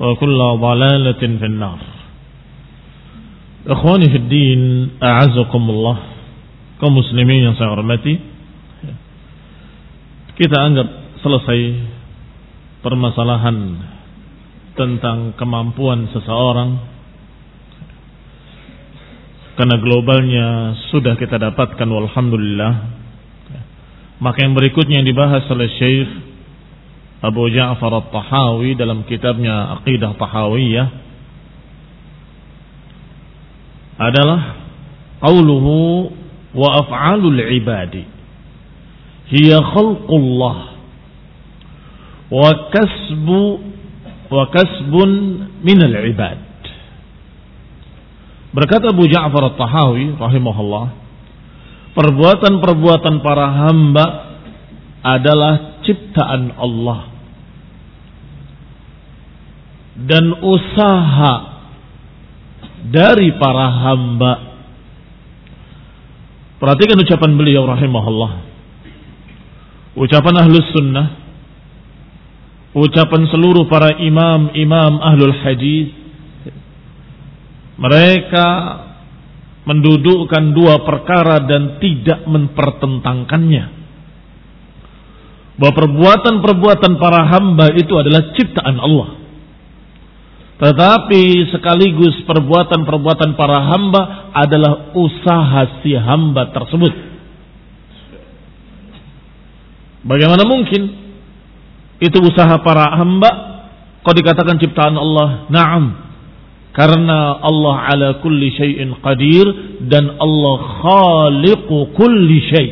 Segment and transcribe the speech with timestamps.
[0.00, 1.78] وكل ضلالة في النار
[3.66, 4.62] إخواني في الدين
[5.02, 5.96] أعزكم الله
[6.80, 8.16] kaum muslimin yang saya hormati
[10.40, 10.88] kita anggap
[11.20, 11.60] selesai
[12.80, 13.76] permasalahan
[14.72, 16.80] tentang kemampuan seseorang
[19.60, 20.48] karena globalnya
[20.88, 22.72] sudah kita dapatkan walhamdulillah
[24.24, 26.08] maka yang berikutnya yang dibahas oleh Syekh
[27.25, 30.87] Abu Ja'far At-Tahawi dalam kitabnya Aqidah Tahawiyah
[33.97, 34.41] adalah
[35.25, 36.11] qauluhu
[36.53, 38.05] wa af'alul ibadi.
[39.33, 40.57] Hiya khalqullah
[42.29, 43.43] wa kasbu
[44.29, 45.11] wa kasbun
[45.65, 46.37] minal ibad.
[48.53, 50.85] Berkata Abu Ja'far At-Tahawi rahimahullah
[51.97, 54.05] perbuatan-perbuatan para hamba
[55.01, 57.14] adalah ciptaan Allah
[59.95, 61.33] dan usaha
[62.91, 64.33] dari para hamba.
[66.59, 68.31] Perhatikan ucapan beliau rahimahullah.
[69.95, 71.07] Ucapan ahlus sunnah.
[72.75, 75.95] Ucapan seluruh para imam-imam ahlul hadis.
[77.79, 78.47] Mereka
[79.63, 83.65] mendudukkan dua perkara dan tidak mempertentangkannya.
[85.55, 89.14] Bahwa perbuatan-perbuatan para hamba itu adalah ciptaan Allah.
[90.55, 96.93] Tetapi sekaligus perbuatan-perbuatan para hamba adalah usaha si hamba tersebut.
[100.07, 100.81] Bagaimana mungkin
[101.99, 103.29] itu usaha para hamba
[103.99, 105.49] kok dikatakan ciptaan Allah?
[105.51, 105.83] Naam.
[106.71, 109.47] Karena Allah ala kulli syai'in qadir
[109.91, 112.71] dan Allah khaliqu kulli syai'.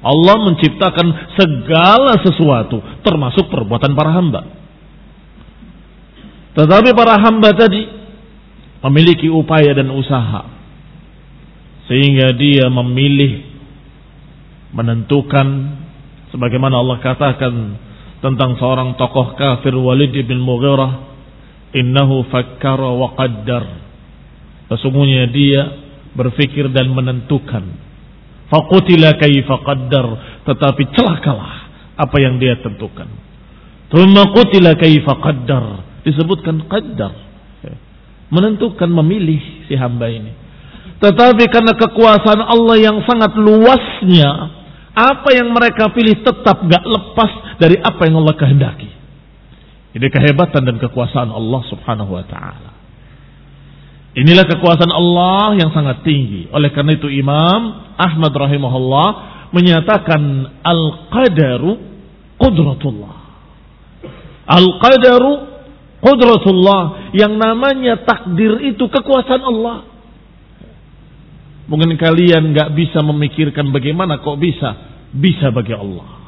[0.00, 4.61] Allah menciptakan segala sesuatu termasuk perbuatan para hamba.
[6.52, 7.80] Tetapi para hamba tadi
[8.84, 10.44] memiliki upaya dan usaha.
[11.88, 13.44] Sehingga dia memilih
[14.72, 15.48] menentukan
[16.32, 17.54] sebagaimana Allah katakan
[18.24, 21.12] tentang seorang tokoh kafir Walid bin Mughirah
[21.72, 23.64] innahu fakkara wa qaddar.
[24.72, 25.60] Sesungguhnya dia
[26.12, 27.64] berfikir dan menentukan.
[28.52, 30.06] Faqutila kaifa qaddar
[30.44, 31.52] tetapi celakalah
[31.96, 33.08] apa yang dia tentukan.
[33.88, 37.32] Thumma qutila kaifa qaddar disebutkan qaddar
[38.32, 40.32] menentukan memilih si hamba ini.
[41.04, 44.30] Tetapi karena kekuasaan Allah yang sangat luasnya,
[44.96, 48.88] apa yang mereka pilih tetap gak lepas dari apa yang Allah kehendaki.
[49.92, 52.70] Ini kehebatan dan kekuasaan Allah subhanahu wa ta'ala.
[54.16, 56.48] Inilah kekuasaan Allah yang sangat tinggi.
[56.48, 59.08] Oleh karena itu Imam Ahmad rahimahullah
[59.52, 60.20] menyatakan
[60.64, 61.76] al-qadaru
[62.40, 63.16] qudratullah.
[64.48, 65.51] Al-qadaru
[66.02, 67.14] qudratullah.
[67.14, 69.78] Yang namanya takdir itu kekuasaan Allah.
[71.70, 74.70] Mungkin kalian nggak bisa memikirkan bagaimana kok bisa.
[75.14, 76.20] Bisa bagi Allah.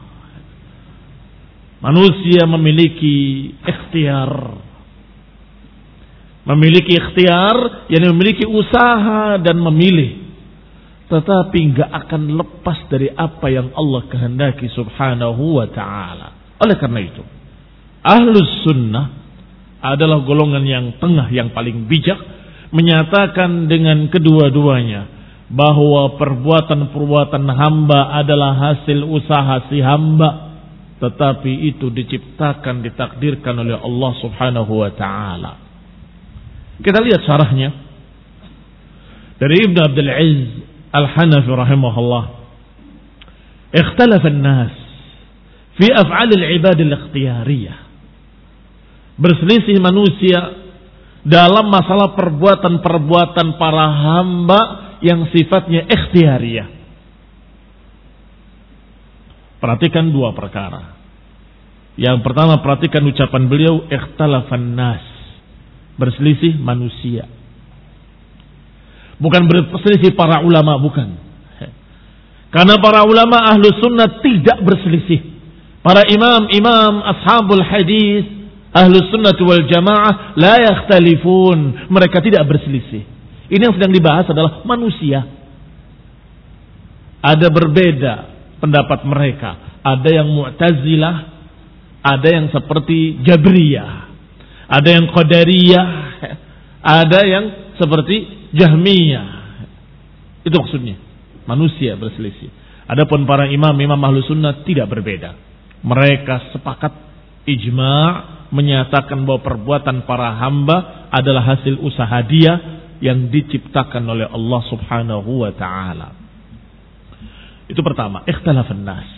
[1.84, 4.64] Manusia memiliki ikhtiar
[6.44, 10.20] Memiliki ikhtiar, yang memiliki usaha dan memilih.
[11.08, 16.60] Tetapi nggak akan lepas dari apa yang Allah kehendaki subhanahu wa ta'ala.
[16.60, 17.24] Oleh karena itu,
[18.04, 19.23] ahlus sunnah
[19.84, 22.16] adalah golongan yang tengah yang paling bijak
[22.72, 25.12] menyatakan dengan kedua-duanya
[25.52, 30.56] bahwa perbuatan-perbuatan hamba adalah hasil usaha si hamba
[30.98, 35.52] tetapi itu diciptakan ditakdirkan oleh Allah Subhanahu wa taala
[36.80, 37.70] kita lihat syarahnya
[39.38, 40.50] dari Ibn Abdul Aziz
[40.94, 42.24] Al-Hanafi rahimahullah.
[43.74, 44.74] Ikhtalafa an-nas
[45.74, 47.78] fi af'al al-ibad al-ikhtiyariyah.
[49.14, 50.64] Berselisih manusia
[51.24, 54.60] dalam masalah perbuatan-perbuatan para hamba
[55.00, 56.68] yang sifatnya ikhtiyariyah.
[59.62, 60.98] Perhatikan dua perkara.
[61.94, 65.04] Yang pertama perhatikan ucapan beliau ikhtalafan nas
[65.94, 67.30] berselisih manusia.
[69.16, 71.16] Bukan berselisih para ulama, bukan.
[72.50, 75.22] Karena para ulama ahlu sunnah tidak berselisih.
[75.82, 78.43] Para imam-imam ashabul hadis
[78.74, 81.88] ahlu sunnah wal jamaah la yakhtalifun.
[81.88, 83.02] Mereka tidak berselisih.
[83.48, 85.22] Ini yang sedang dibahas adalah manusia.
[87.24, 88.14] Ada berbeda
[88.58, 89.80] pendapat mereka.
[89.84, 91.16] Ada yang mu'tazilah,
[92.02, 94.04] ada yang seperti jabriyah
[94.68, 95.86] ada yang qadariyah,
[96.80, 97.44] ada yang
[97.76, 99.26] seperti jahmiyah.
[100.44, 100.96] Itu maksudnya.
[101.44, 102.48] Manusia berselisih.
[102.88, 105.36] Adapun para imam, imam ahlu sunnah tidak berbeda.
[105.84, 106.92] Mereka sepakat
[107.44, 112.54] ijma' menyatakan bahwa perbuatan para hamba adalah hasil usaha dia
[113.02, 116.08] yang diciptakan oleh Allah subhanahu wa ta'ala.
[117.66, 119.10] Itu pertama, ikhtilafan nas.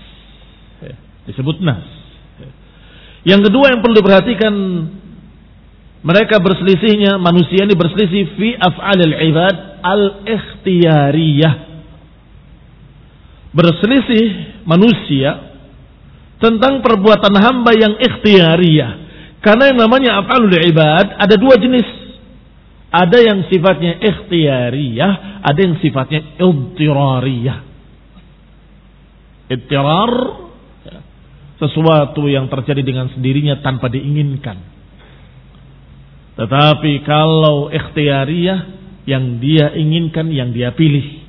[1.29, 1.85] Disebut nas.
[3.27, 4.55] Yang kedua yang perlu diperhatikan
[6.06, 11.55] mereka berselisihnya, manusia ini berselisih fi af'alil ibad al-ikhtiyariyah.
[13.50, 14.27] Berselisih
[14.62, 15.59] manusia
[16.38, 19.06] tentang perbuatan hamba yang ikhtiyariyah.
[19.46, 21.87] Karena yang namanya af'alul ibad ada dua jenis.
[22.90, 25.12] Ada yang sifatnya ikhtiyariyah,
[25.46, 27.58] ada yang sifatnya iltirariyah.
[29.46, 30.12] Ittirar
[31.62, 34.76] sesuatu yang terjadi dengan sendirinya tanpa diinginkan
[36.37, 38.60] tetapi kalau ikhtiariyah
[39.08, 41.25] yang dia inginkan, yang dia pilih.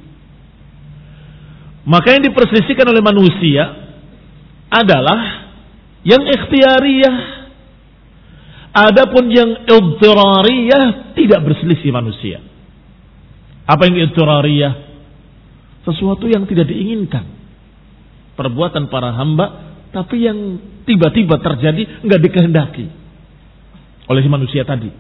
[1.87, 3.63] Maka yang diperselisihkan oleh manusia
[4.67, 5.47] adalah
[6.03, 7.36] yang ikhtiariyah.
[8.77, 12.45] Adapun yang iltirariyah tidak berselisih manusia.
[13.65, 14.73] Apa yang iltirariyah?
[15.81, 17.25] Sesuatu yang tidak diinginkan.
[18.37, 22.85] Perbuatan para hamba tapi yang tiba-tiba terjadi nggak dikehendaki
[24.07, 24.93] oleh si manusia tadi.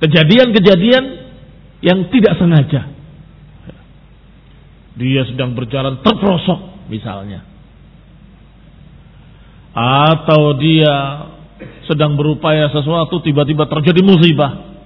[0.00, 1.04] Kejadian-kejadian
[1.84, 2.82] yang tidak sengaja.
[4.96, 7.44] Dia sedang berjalan terprosok misalnya.
[9.76, 10.94] Atau dia
[11.86, 14.76] sedang berupaya sesuatu tiba-tiba terjadi musibah.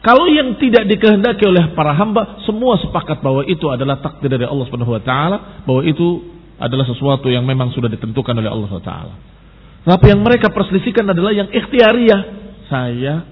[0.00, 4.64] Kalau yang tidak dikehendaki oleh para hamba, semua sepakat bahwa itu adalah takdir dari Allah
[4.64, 5.36] Subhanahu wa taala,
[5.68, 6.24] bahwa itu
[6.56, 9.14] adalah sesuatu yang memang sudah ditentukan oleh Allah Subhanahu wa taala.
[9.80, 12.20] Tapi yang mereka perselisihkan adalah yang ikhtiariah.
[12.72, 13.28] Saya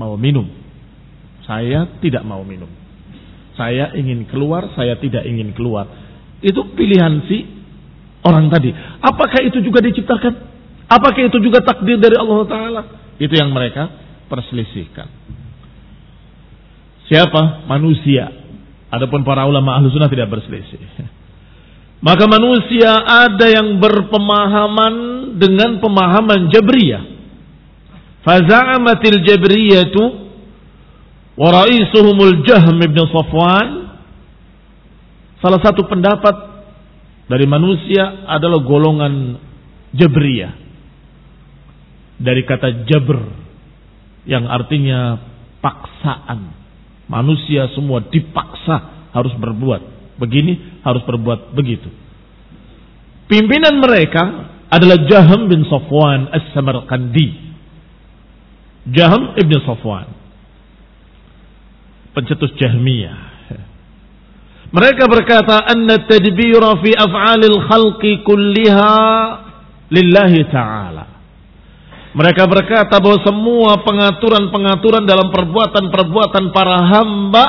[0.00, 0.48] mau minum.
[1.44, 2.68] Saya tidak mau minum.
[3.56, 5.88] Saya ingin keluar, saya tidak ingin keluar.
[6.40, 7.44] Itu pilihan si
[8.24, 8.72] orang tadi.
[9.04, 10.47] Apakah itu juga diciptakan?
[10.88, 12.82] Apakah itu juga takdir dari Allah Ta'ala?
[13.20, 13.92] Itu yang mereka
[14.32, 15.08] perselisihkan.
[17.08, 17.68] Siapa?
[17.68, 18.28] Manusia.
[18.88, 20.80] Adapun para ulama ahlu sunnah tidak berselisih.
[22.08, 24.94] Maka manusia ada yang berpemahaman
[25.36, 27.04] dengan pemahaman Jabriyah.
[28.22, 30.02] Faza'amatil Jabriyatu
[31.38, 33.68] wa ra'isuhumul Jahm ibn Safwan
[35.38, 36.34] salah satu pendapat
[37.30, 39.38] dari manusia adalah golongan
[39.94, 40.67] Jabriyah.
[42.18, 43.46] Dari kata Jabr.
[44.28, 45.16] yang artinya
[45.64, 46.52] paksaan.
[47.08, 49.80] Manusia semua dipaksa harus berbuat
[50.20, 51.88] begini, harus berbuat begitu.
[53.32, 57.48] Pimpinan mereka adalah Jaham bin Safwan As-Samarqandi.
[58.92, 60.12] Jaham ibn Safwan.
[62.12, 63.40] Pencetus Jahmiyah.
[64.68, 68.92] Mereka berkata anna tadbira fi af'alil khalqi kulliha
[69.88, 71.17] lillahi ta'ala.
[72.16, 77.44] Mereka berkata bahwa semua pengaturan-pengaturan dalam perbuatan-perbuatan para hamba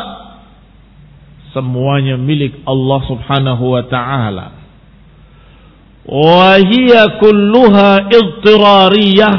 [1.56, 4.48] semuanya milik Allah Subhanahu wa taala.
[6.04, 9.38] Wa hiya kulluha idtirariyah.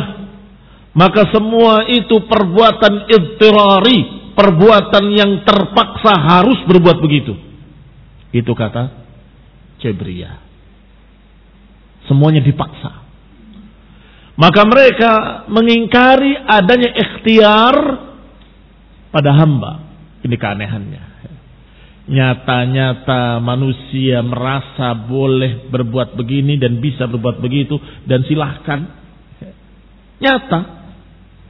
[0.91, 7.37] Maka semua itu perbuatan idtirari, perbuatan yang terpaksa harus berbuat begitu.
[8.35, 8.91] Itu kata
[9.79, 10.35] Jabriyah.
[12.11, 13.10] Semuanya dipaksa.
[14.41, 15.13] Maka mereka
[15.53, 17.77] mengingkari adanya ikhtiar
[19.13, 19.85] pada hamba.
[20.25, 21.03] Ini keanehannya.
[22.09, 27.77] Nyata-nyata manusia merasa boleh berbuat begini dan bisa berbuat begitu
[28.09, 28.81] dan silahkan.
[30.25, 30.61] Nyata.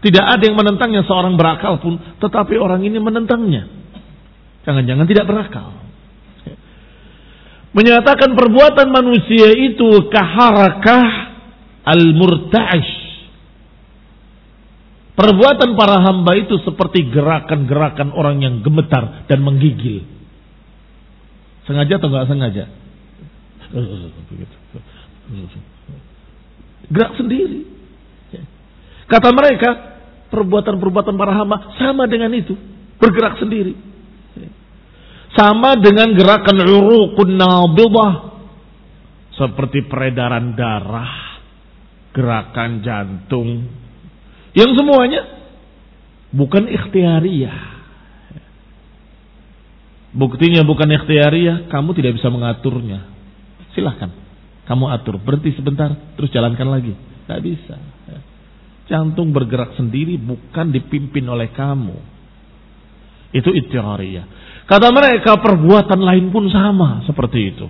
[0.00, 1.94] Tidak ada yang menentangnya seorang berakal pun.
[2.18, 3.70] Tetapi orang ini menentangnya.
[4.66, 5.80] Jangan-jangan tidak berakal
[7.70, 11.30] menyatakan perbuatan manusia itu kaharakah
[11.85, 12.93] al-murta'ish.
[15.21, 20.01] Perbuatan para hamba itu seperti gerakan-gerakan orang yang gemetar dan menggigil.
[21.69, 22.65] Sengaja atau enggak sengaja?
[26.89, 27.69] Gerak sendiri.
[29.11, 29.71] Kata mereka,
[30.33, 32.57] perbuatan-perbuatan para hamba sama dengan itu.
[32.97, 33.77] Bergerak sendiri.
[35.37, 38.15] Sama dengan gerakan urukun nabidah.
[39.37, 41.30] Seperti peredaran darah.
[42.11, 43.71] Gerakan jantung.
[44.57, 45.21] Yang semuanya
[46.35, 47.59] bukan ikhtiariyah.
[50.11, 53.07] Buktinya bukan ikhtiariyah, kamu tidak bisa mengaturnya.
[53.79, 54.11] Silahkan,
[54.67, 55.23] kamu atur.
[55.23, 56.95] Berhenti sebentar, terus jalankan lagi.
[56.99, 57.79] Tidak bisa.
[58.90, 61.95] Jantung bergerak sendiri bukan dipimpin oleh kamu.
[63.31, 64.26] Itu ikhtiariyah.
[64.67, 67.67] Kata mereka perbuatan lain pun sama seperti itu.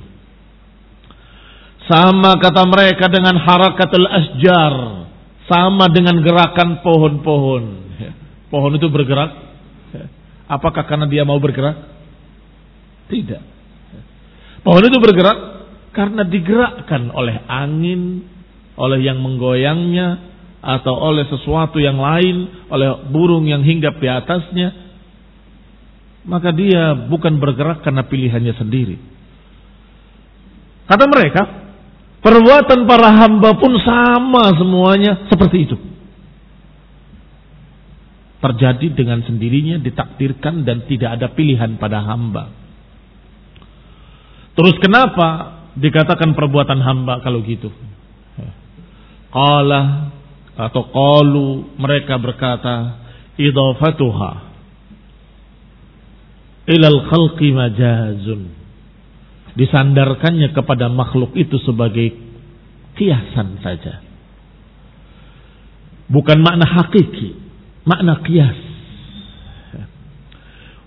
[1.91, 4.75] Sama kata mereka dengan harakatul asjar.
[5.51, 7.65] Sama dengan gerakan pohon-pohon.
[8.47, 9.35] Pohon itu bergerak.
[10.47, 11.75] Apakah karena dia mau bergerak?
[13.11, 13.43] Tidak.
[14.63, 15.39] Pohon itu bergerak
[15.91, 18.23] karena digerakkan oleh angin,
[18.79, 20.31] oleh yang menggoyangnya,
[20.63, 24.69] atau oleh sesuatu yang lain, oleh burung yang hinggap di atasnya,
[26.29, 28.97] maka dia bukan bergerak karena pilihannya sendiri.
[30.85, 31.43] Kata mereka,
[32.21, 35.77] perbuatan para hamba pun sama semuanya seperti itu.
[38.41, 42.49] Terjadi dengan sendirinya, ditakdirkan dan tidak ada pilihan pada hamba.
[44.57, 47.69] Terus kenapa dikatakan perbuatan hamba kalau gitu?
[49.31, 50.11] Qala
[50.57, 53.01] atau qalu mereka berkata
[53.39, 54.33] idafatuha
[56.69, 58.60] ilal khalqi majazun.
[59.61, 62.17] Disandarkannya kepada makhluk itu sebagai
[62.97, 64.01] kiasan saja.
[66.09, 67.37] Bukan makna hakiki,
[67.85, 68.57] makna kias.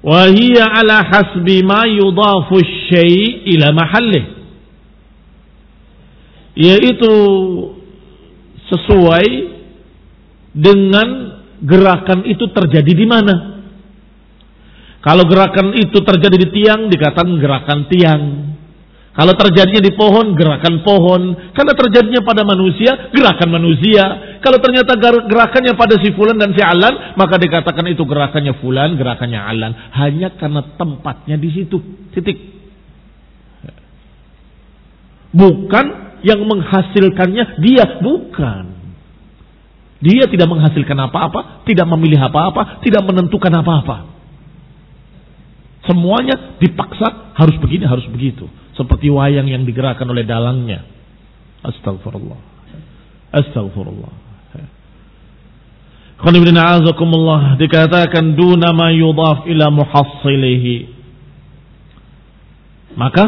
[0.04, 2.60] Wahia ala hasbi ma yudafu
[2.92, 4.26] syai ila mahallih.
[6.58, 7.14] Yaitu
[8.74, 9.28] sesuai
[10.54, 11.08] dengan
[11.62, 13.36] gerakan itu terjadi di mana?
[15.04, 18.22] Kalau gerakan itu terjadi di tiang, dikatakan gerakan tiang.
[19.14, 21.22] Kalau terjadinya di pohon, gerakan pohon.
[21.54, 24.04] Kalau terjadinya pada manusia, gerakan manusia.
[24.42, 24.98] Kalau ternyata
[25.30, 29.72] gerakannya pada si fulan dan si alan, maka dikatakan itu gerakannya fulan, gerakannya alan.
[29.94, 31.78] Hanya karena tempatnya di situ.
[32.10, 32.42] Titik.
[35.30, 35.86] Bukan
[36.26, 38.66] yang menghasilkannya dia, bukan.
[40.02, 44.10] Dia tidak menghasilkan apa-apa, tidak memilih apa-apa, tidak menentukan apa-apa.
[45.86, 48.50] Semuanya dipaksa harus begini, harus begitu.
[48.74, 50.86] Seperti wayang yang digerakkan oleh dalangnya.
[51.62, 52.42] Astagfirullah.
[53.30, 54.14] Astagfirullah.
[56.24, 56.80] Qanibina
[57.60, 60.76] dikatakan duna ma yudaf ila muhassilihi.
[62.96, 63.26] Maka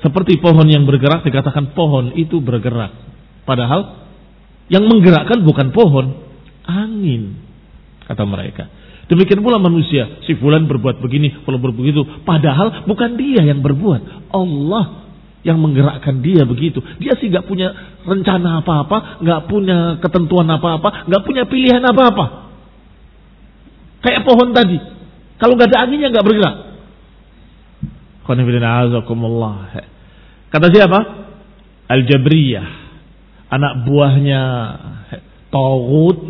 [0.00, 2.96] seperti pohon yang bergerak dikatakan pohon itu bergerak.
[3.44, 4.08] Padahal
[4.72, 6.16] yang menggerakkan bukan pohon,
[6.64, 7.36] angin
[8.08, 8.72] kata mereka.
[9.04, 12.02] Demikian pula manusia, si fulan berbuat begini, fulan berbuat begitu.
[12.24, 15.04] Padahal bukan dia yang berbuat, Allah
[15.44, 16.80] yang menggerakkan dia begitu.
[16.96, 17.68] Dia sih gak punya
[18.08, 22.48] rencana apa-apa, gak punya ketentuan apa-apa, gak punya pilihan apa-apa.
[24.00, 24.76] Kayak pohon tadi.
[25.40, 26.56] Kalau nggak ada anginnya nggak bergerak.
[30.52, 30.98] Kata siapa?
[31.88, 32.68] Al-Jabriyah.
[33.52, 34.42] Anak buahnya
[35.52, 36.20] Tawud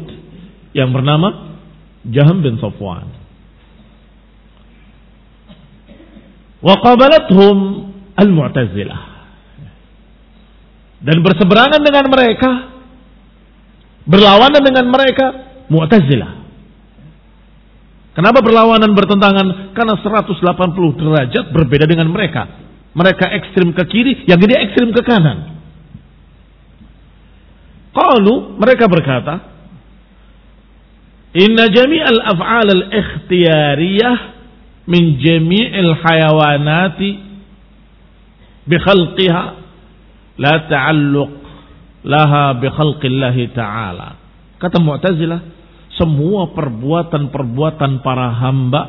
[0.75, 1.54] yang bernama
[2.13, 3.09] Jaham bin Safwan.
[6.61, 7.57] Wa qabalathum
[8.17, 9.03] al-Mu'tazilah.
[11.05, 12.51] Dan berseberangan dengan mereka,
[14.09, 15.27] berlawanan dengan mereka,
[15.69, 16.45] Mu'tazilah.
[18.15, 19.75] Kenapa berlawanan bertentangan?
[19.75, 22.47] Karena 180 derajat berbeda dengan mereka.
[22.95, 25.59] Mereka ekstrim ke kiri, yang ini ekstrim ke kanan.
[27.91, 29.54] Kalau mereka berkata,
[31.35, 34.17] Inna jami'al af'al al-ikhtiyariyah
[34.87, 37.09] min jami'il hayawanati
[38.71, 39.45] bi khalqiha
[40.39, 41.33] la ta'alluq
[42.07, 44.09] laha bi khalqillahi ta'ala.
[44.63, 45.41] Kata Mu'tazilah,
[45.99, 48.83] semua perbuatan-perbuatan para hamba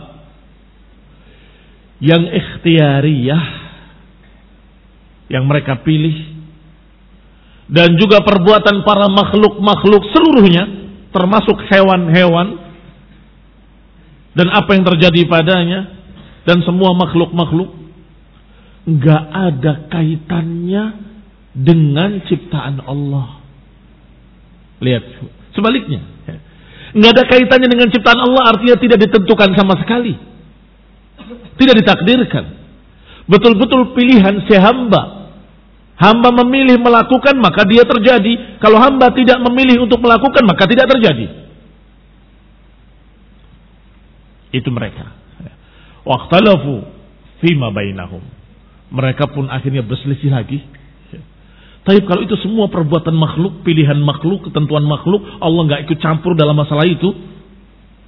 [1.97, 3.43] yang ikhtiariyah
[5.33, 6.13] yang mereka pilih
[7.65, 10.74] dan juga perbuatan para makhluk-makhluk seluruhnya
[11.15, 12.59] termasuk hewan-hewan
[14.35, 15.95] dan apa yang terjadi padanya
[16.43, 17.71] dan semua makhluk-makhluk
[18.85, 20.83] nggak ada kaitannya
[21.55, 23.39] dengan ciptaan Allah.
[24.83, 25.03] Lihat,
[25.55, 26.03] sebaliknya
[26.95, 30.15] nggak ada kaitannya dengan ciptaan Allah artinya tidak ditentukan sama sekali.
[31.55, 32.45] Tidak ditakdirkan.
[33.27, 35.24] Betul-betul pilihan si hamba.
[35.95, 38.59] Hamba memilih melakukan maka dia terjadi.
[38.59, 41.25] Kalau hamba tidak memilih untuk melakukan maka tidak terjadi.
[44.51, 45.15] Itu mereka.
[46.03, 46.83] Waqtalafu
[47.39, 48.23] fima bainahum.
[48.91, 50.61] Mereka pun akhirnya berselisih lagi
[51.85, 56.57] tapi kalau itu semua perbuatan makhluk, pilihan makhluk, ketentuan makhluk, Allah nggak ikut campur dalam
[56.57, 57.13] masalah itu.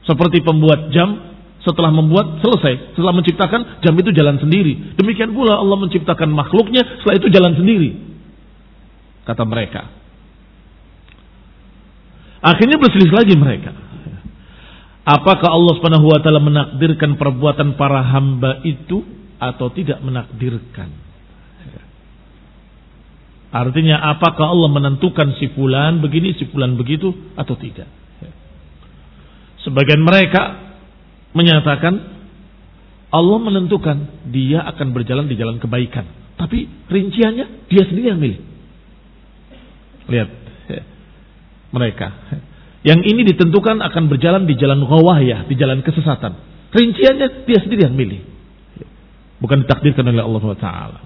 [0.02, 4.98] Seperti pembuat jam, setelah membuat selesai, setelah menciptakan jam itu jalan sendiri.
[4.98, 7.90] Demikian pula Allah menciptakan makhluknya, setelah itu jalan sendiri.
[9.26, 9.82] Kata mereka.
[12.40, 13.74] Akhirnya berselisih lagi mereka.
[15.08, 19.04] Apakah Allah Subhanahu wa taala menakdirkan perbuatan para hamba itu
[19.40, 21.08] atau tidak menakdirkan?
[23.48, 27.88] Artinya apakah Allah menentukan si fulan begini, si fulan begitu atau tidak?
[29.64, 30.67] Sebagian mereka
[31.32, 31.94] menyatakan
[33.08, 36.06] Allah menentukan dia akan berjalan di jalan kebaikan.
[36.38, 38.40] Tapi rinciannya dia sendiri yang milih.
[40.08, 40.30] Lihat
[41.74, 42.08] mereka.
[42.86, 44.86] Yang ini ditentukan akan berjalan di jalan
[45.24, 46.34] ya, di jalan kesesatan.
[46.72, 48.22] Rinciannya dia sendiri yang milih.
[49.44, 51.00] Bukan ditakdirkan oleh Allah Taala.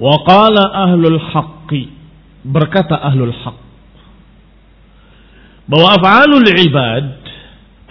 [0.00, 2.00] Wa qala ahlul haqqi
[2.40, 3.56] berkata ahlul haq
[5.68, 7.19] bahwa af'alul ibad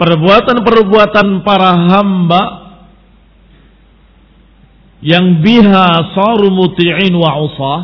[0.00, 2.42] perbuatan-perbuatan para hamba
[5.04, 7.78] yang biha saru muti'in wa usah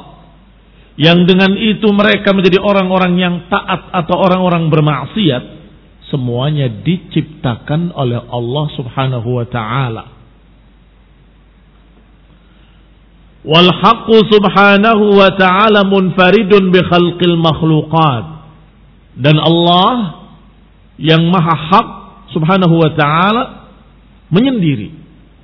[0.96, 5.44] yang dengan itu mereka menjadi orang-orang yang taat atau orang-orang bermaksiat
[6.08, 10.16] semuanya diciptakan oleh Allah Subhanahu wa taala.
[13.46, 18.24] Wal haqqu subhanahu wa ta'ala munfaridun bi khalqil makhluqat.
[19.14, 20.26] Dan Allah
[20.98, 21.88] yang maha hak
[22.34, 23.42] subhanahu wa ta'ala
[24.30, 24.90] menyendiri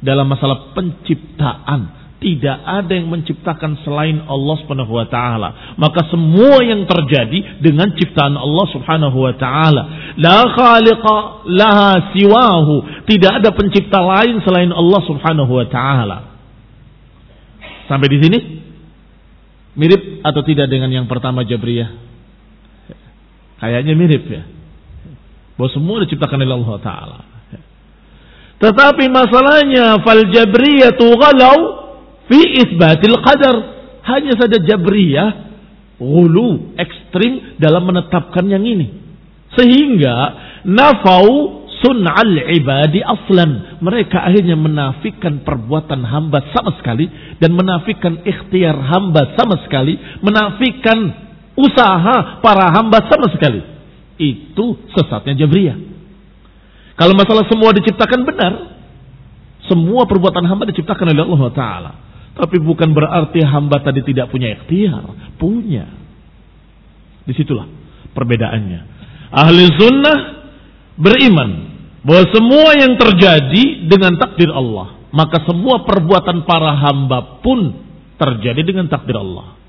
[0.03, 5.75] dalam masalah penciptaan tidak ada yang menciptakan selain Allah Subhanahu wa taala.
[5.75, 10.15] Maka semua yang terjadi dengan ciptaan Allah Subhanahu wa taala.
[10.23, 13.05] La khaliqa laha siwahu.
[13.11, 16.19] Tidak ada pencipta lain selain Allah Subhanahu wa taala.
[17.91, 18.39] Sampai di sini
[19.75, 21.91] mirip atau tidak dengan yang pertama Jabriyah?
[23.59, 24.43] Kayaknya mirip ya.
[25.57, 27.21] Bahwa semua diciptakan oleh Allah Taala.
[28.63, 31.59] Tetapi masalahnya fal Jabriyah ghalau
[32.31, 33.57] fi isbatil qadar.
[34.03, 35.51] Hanya saja Jabriyah
[35.99, 38.91] gulu ekstrim dalam menetapkan yang ini.
[39.55, 40.15] Sehingga
[40.67, 43.83] nafau sun'al ibadi aslan.
[43.83, 47.11] Mereka akhirnya menafikan perbuatan hamba sama sekali
[47.43, 50.99] dan menafikan ikhtiar hamba sama sekali, menafikan
[51.59, 53.61] usaha para hamba sama sekali.
[54.21, 55.79] Itu sesatnya Jabriyah.
[56.97, 58.53] Kalau masalah semua diciptakan benar,
[59.67, 61.93] semua perbuatan hamba diciptakan oleh Allah Taala.
[62.33, 65.85] Tapi bukan berarti hamba tadi tidak punya ikhtiar, punya.
[67.29, 67.69] Di situlah
[68.13, 68.81] perbedaannya.
[69.33, 70.19] Ahli sunnah
[70.97, 71.51] beriman
[72.05, 77.73] bahwa semua yang terjadi dengan takdir Allah, maka semua perbuatan para hamba pun
[78.17, 79.62] terjadi dengan takdir Allah.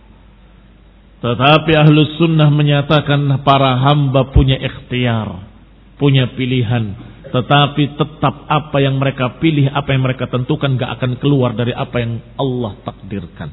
[1.23, 5.47] Tetapi ahlus sunnah menyatakan para hamba punya ikhtiar,
[5.95, 6.99] punya pilihan,
[7.31, 11.95] tetapi tetap apa yang mereka pilih, apa yang mereka tentukan gak akan keluar dari apa
[12.03, 13.49] yang Allah takdirkan.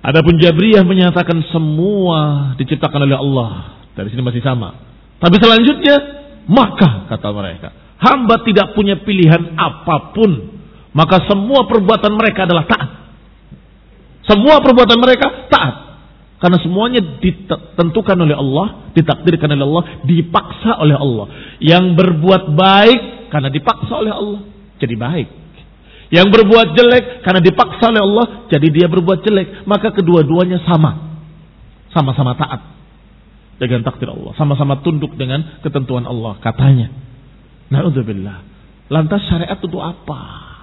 [0.00, 3.52] Adapun Jabriyah menyatakan semua diciptakan oleh Allah.
[3.92, 4.72] Dari sini masih sama.
[5.20, 5.96] Tapi selanjutnya,
[6.48, 7.68] maka kata mereka,
[8.00, 10.32] hamba tidak punya pilihan apa pun.
[10.96, 13.03] Maka semua perbuatan mereka adalah taat.
[14.24, 15.84] Semua perbuatan mereka taat.
[16.40, 21.56] Karena semuanya ditentukan oleh Allah, ditakdirkan oleh Allah, dipaksa oleh Allah.
[21.56, 23.00] Yang berbuat baik
[23.32, 24.40] karena dipaksa oleh Allah,
[24.76, 25.28] jadi baik.
[26.12, 29.64] Yang berbuat jelek karena dipaksa oleh Allah, jadi dia berbuat jelek.
[29.64, 31.16] Maka kedua-duanya sama.
[31.96, 32.60] Sama-sama taat
[33.56, 34.36] dengan takdir Allah.
[34.36, 36.92] Sama-sama tunduk dengan ketentuan Allah, katanya.
[37.72, 38.38] Na'udzubillah.
[38.92, 40.53] Lantas syariat untuk apa?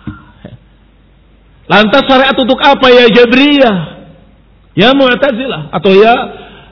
[1.70, 3.78] Lantas syariat untuk apa ya Jabriyah?
[4.72, 6.14] Ya Mu'tazilah atau ya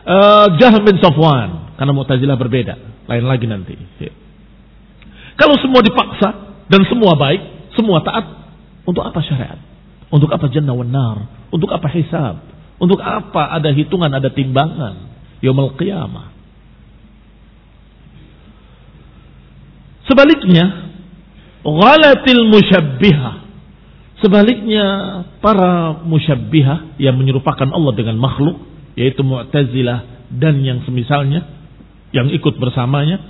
[0.07, 1.75] uh, Jahm bin Safwan.
[1.75, 2.75] Karena Mu'tazilah berbeda.
[3.05, 3.75] Lain lagi nanti.
[3.99, 4.13] Ya.
[5.39, 6.29] Kalau semua dipaksa
[6.67, 8.27] dan semua baik, semua taat,
[8.83, 9.59] untuk apa syariat?
[10.09, 11.17] Untuk apa jannah wa nar?
[11.53, 12.41] Untuk apa hisab?
[12.79, 15.09] Untuk apa ada hitungan, ada timbangan?
[15.39, 16.33] Yaumul qiyamah.
[20.09, 20.89] Sebaliknya,
[21.61, 23.48] ghalatil musyabbihah
[24.19, 24.85] Sebaliknya
[25.39, 28.59] para musyabbihah yang menyerupakan Allah dengan makhluk
[28.99, 31.47] yaitu Mu'tazilah dan yang semisalnya
[32.11, 33.21] yang ikut bersamanya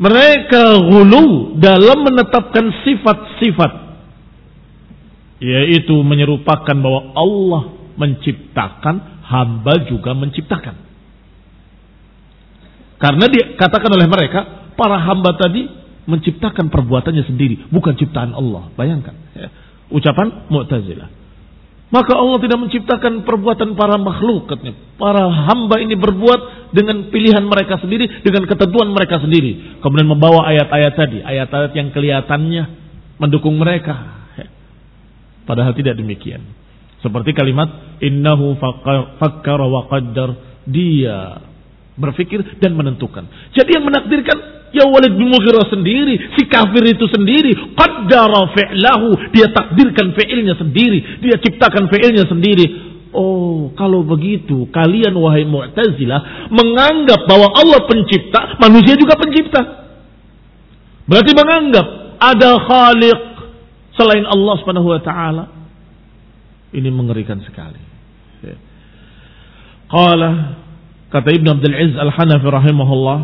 [0.00, 3.72] mereka gulu dalam menetapkan sifat-sifat
[5.44, 7.62] yaitu menyerupakan bahwa Allah
[7.98, 10.88] menciptakan hamba juga menciptakan
[12.98, 14.40] karena dikatakan oleh mereka
[14.74, 15.78] para hamba tadi
[16.08, 18.72] menciptakan perbuatannya sendiri, bukan ciptaan Allah.
[18.74, 19.14] Bayangkan.
[19.36, 19.48] Ya.
[19.88, 21.08] Ucapan Mu'tazilah.
[21.88, 24.44] Maka Allah tidak menciptakan perbuatan para makhluk.
[24.44, 24.76] Katanya.
[25.00, 29.80] Para hamba ini berbuat dengan pilihan mereka sendiri, dengan ketentuan mereka sendiri.
[29.80, 32.64] Kemudian membawa ayat-ayat tadi, ayat-ayat yang kelihatannya
[33.16, 34.20] mendukung mereka.
[35.48, 36.44] Padahal tidak demikian.
[37.00, 38.60] Seperti kalimat innahu
[39.16, 40.60] fakkara wa qaddar.
[40.68, 41.40] Dia
[41.98, 43.26] berpikir dan menentukan.
[43.52, 49.48] Jadi yang menakdirkan Ya Walid bin Mughirah sendiri, si kafir itu sendiri, qaddara fi'lahu, dia
[49.48, 52.66] takdirkan fi'ilnya sendiri, dia ciptakan fi'ilnya sendiri.
[53.16, 59.62] Oh, kalau begitu, kalian wahai Mu'tazilah menganggap bahwa Allah pencipta, manusia juga pencipta.
[61.08, 61.86] Berarti menganggap
[62.20, 63.20] ada khaliq
[63.96, 65.44] selain Allah Subhanahu wa taala.
[66.76, 67.80] Ini mengerikan sekali.
[68.44, 68.56] Ya.
[69.88, 70.30] Qala
[71.08, 73.18] kata Ibnu Abdul Aziz Al-Hanafi rahimahullah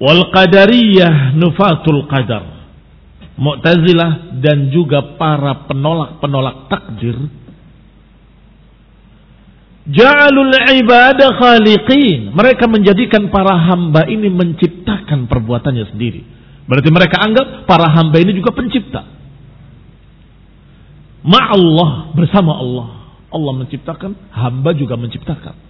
[0.00, 2.64] Wal qadariyah nufatul qadar.
[3.40, 7.16] Mu'tazilah dan juga para penolak-penolak takdir
[9.90, 12.36] Ja'alul ibadah khaliqin.
[12.36, 16.20] Mereka menjadikan para hamba ini menciptakan perbuatannya sendiri.
[16.68, 19.02] Berarti mereka anggap para hamba ini juga pencipta.
[21.26, 22.88] Ma'allah bersama Allah.
[23.30, 25.69] Allah menciptakan, hamba juga menciptakan.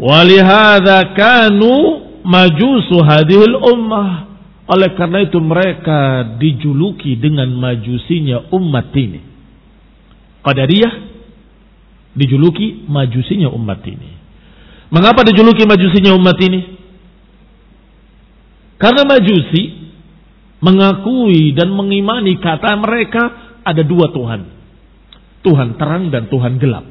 [0.00, 4.32] Walihada kanu majusu hadhil ummah.
[4.70, 9.20] Oleh karena itu mereka dijuluki dengan majusinya umat ini.
[10.40, 10.94] Qadariyah
[12.16, 14.10] dijuluki majusinya umat ini.
[14.88, 16.60] Mengapa dijuluki majusinya umat ini?
[18.80, 19.62] Karena majusi
[20.64, 23.22] mengakui dan mengimani kata mereka
[23.60, 24.40] ada dua Tuhan.
[25.44, 26.89] Tuhan terang dan Tuhan gelap.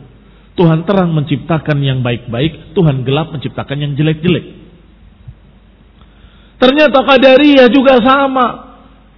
[0.60, 4.60] Tuhan terang menciptakan yang baik-baik, Tuhan gelap menciptakan yang jelek-jelek.
[6.60, 8.67] Ternyata Qadariyah juga sama.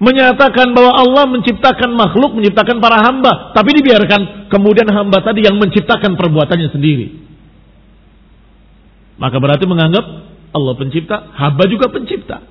[0.02, 3.54] Menyatakan bahwa Allah menciptakan makhluk, menciptakan para hamba.
[3.58, 7.08] Tapi dibiarkan kemudian hamba tadi yang menciptakan perbuatannya sendiri.
[9.18, 10.06] Maka berarti menganggap
[10.54, 12.42] Allah pencipta, hamba juga pencipta.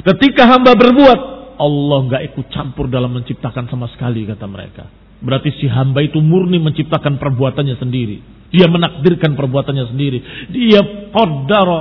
[0.00, 1.20] Ketika hamba berbuat,
[1.60, 5.01] Allah nggak ikut campur dalam menciptakan sama sekali kata mereka.
[5.22, 8.18] Berarti si hamba itu murni menciptakan perbuatannya sendiri.
[8.50, 10.18] Dia menakdirkan perbuatannya sendiri.
[10.50, 10.82] Dia
[11.14, 11.80] qaddara.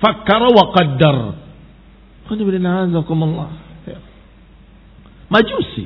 [0.00, 1.18] Fakkara wa qaddar.
[3.84, 3.98] Ya.
[5.28, 5.84] Majusi.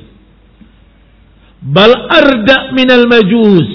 [1.63, 3.69] Bal arda minal majus.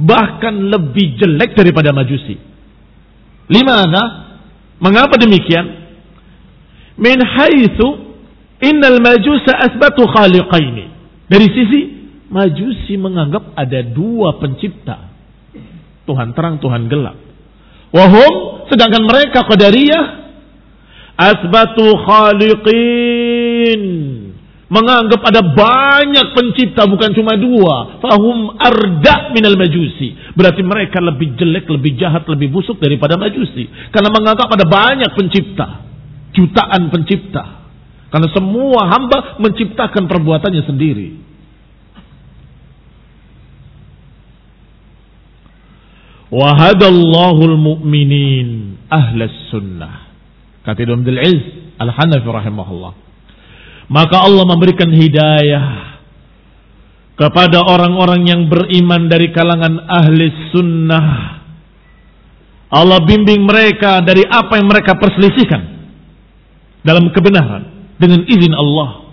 [0.00, 2.40] Bahkan lebih jelek daripada majusi.
[3.52, 4.32] Limana?
[4.80, 5.68] Mengapa demikian?
[6.96, 8.16] Min haitsu
[8.64, 10.90] innal majusa asbatu khaliqaini.
[11.28, 11.80] Dari sisi
[12.32, 15.12] Majusi menganggap ada dua pencipta.
[16.08, 17.20] Tuhan terang, Tuhan gelap.
[17.92, 20.24] Wahum, sedangkan mereka Qadariyah
[21.12, 23.82] asbatu khaliqin
[24.72, 28.00] menganggap ada banyak pencipta bukan cuma dua.
[28.00, 30.16] Fahum arda minal majusi.
[30.32, 33.68] Berarti mereka lebih jelek, lebih jahat, lebih busuk daripada majusi.
[33.92, 35.84] Karena menganggap ada banyak pencipta.
[36.32, 37.68] Jutaan pencipta.
[38.08, 41.08] Karena semua hamba menciptakan perbuatannya sendiri.
[46.32, 50.08] Wahadallahu al-mu'minin ahlas sunnah.
[50.64, 51.44] Kata Ibn Abdul Aziz
[51.76, 52.92] Al-Hanafi rahimahullah.
[53.92, 55.92] Maka Allah memberikan hidayah
[57.20, 61.06] kepada orang-orang yang beriman dari kalangan ahli sunnah.
[62.72, 65.60] Allah bimbing mereka dari apa yang mereka perselisihkan
[66.80, 69.12] dalam kebenaran dengan izin Allah.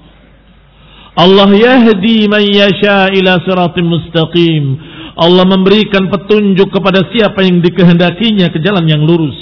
[1.19, 4.63] Allah yahdi man yasha ila siratim mustaqim.
[5.15, 9.37] Allah memberikan petunjuk kepada siapa yang dikehendakinya ke jalan yang lurus.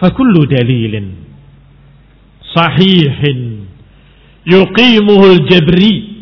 [0.00, 1.06] Fakullu dalilin
[2.56, 3.68] sahihin
[4.48, 6.18] yuqimuhul jabri.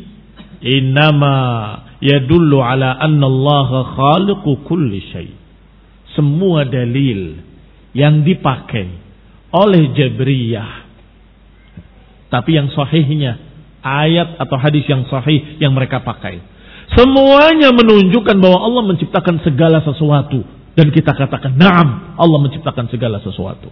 [0.59, 5.39] Innama yadullu ala anna Allah khaliqu kulli syai
[6.19, 7.39] semua dalil
[7.95, 8.91] yang dipakai
[9.55, 10.91] oleh Jabriyah.
[12.27, 13.48] Tapi yang sahihnya
[14.05, 16.41] ayat atau hadis yang sahih yang mereka pakai
[16.93, 20.45] semuanya menunjukkan bahwa Allah menciptakan segala sesuatu
[20.77, 23.69] dan kita katakan na'am Allah menciptakan segala sesuatu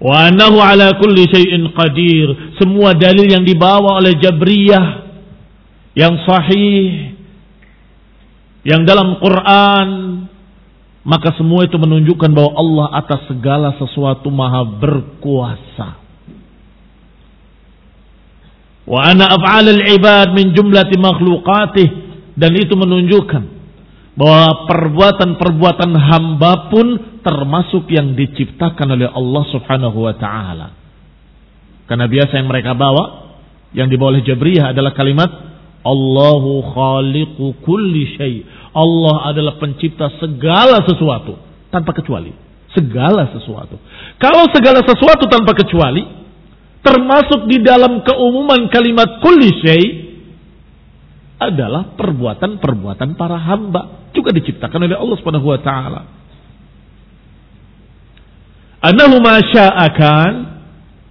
[0.00, 2.56] Wa anahu ala kulli syai'in qadir.
[2.56, 5.12] Semua dalil yang dibawa oleh Jabriyah
[5.92, 7.12] yang sahih
[8.64, 9.88] yang dalam Quran
[11.04, 15.99] maka semua itu menunjukkan bahwa Allah atas segala sesuatu maha berkuasa.
[18.90, 21.88] Wa ana af'al al-ibad min jumlati makhluqatih
[22.34, 23.42] dan itu menunjukkan
[24.18, 26.86] bahwa perbuatan-perbuatan hamba pun
[27.22, 30.74] termasuk yang diciptakan oleh Allah Subhanahu wa taala.
[31.86, 33.30] Karena biasa yang mereka bawa
[33.70, 35.30] yang dibawa oleh Jabriyah adalah kalimat
[35.86, 38.42] Allahu khaliqu kulli syai.
[38.74, 41.38] Allah adalah pencipta segala sesuatu
[41.70, 42.34] tanpa kecuali.
[42.74, 43.78] Segala sesuatu.
[44.18, 46.02] Kalau segala sesuatu tanpa kecuali
[46.80, 49.86] termasuk di dalam keumuman kalimat kulli syai
[51.40, 56.02] adalah perbuatan-perbuatan para hamba juga diciptakan oleh Allah Subhanahu wa taala.
[58.80, 60.32] Annahu ma sya'akan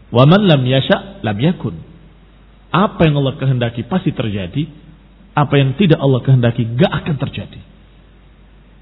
[0.10, 1.76] wa man lam yasha' lam yakun.
[2.70, 4.70] Apa yang Allah kehendaki pasti terjadi,
[5.34, 7.62] apa yang tidak Allah kehendaki gak akan terjadi.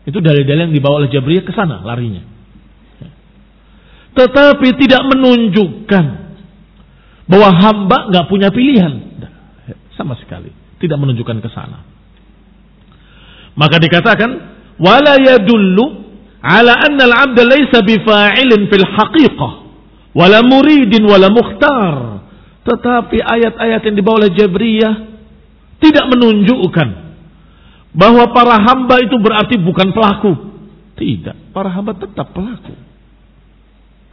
[0.07, 2.23] Itu dalil-dalil yang dibawa oleh Jabriyah ke sana larinya.
[4.15, 6.26] Tetapi tidak menunjukkan
[7.27, 9.19] bahwa hamba gak punya pilihan.
[9.99, 10.49] Sama sekali.
[10.79, 11.83] Tidak menunjukkan ke sana.
[13.57, 14.29] Maka dikatakan
[14.77, 15.85] wala yadullu
[16.39, 19.51] ala anna al-'abda laysa bifa'ilin fil haqiqah
[20.13, 22.25] wala muridin wala mukhtar.
[22.67, 24.95] Tetapi ayat-ayat yang dibawa oleh Jabriyah
[25.81, 26.89] tidak menunjukkan
[27.97, 30.31] bahwa para hamba itu berarti bukan pelaku.
[30.97, 32.73] Tidak, para hamba tetap pelaku.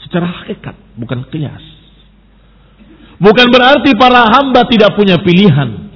[0.05, 1.73] Secara hakikat, bukan kias.
[3.22, 5.92] Bukan berarti para hamba tidak punya pilihan.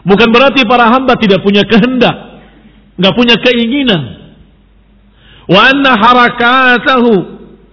[0.00, 2.30] Bukan berarti para hamba tidak punya kehendak
[3.00, 4.20] nggak punya keinginan.
[5.48, 7.12] Wa anna harakatahu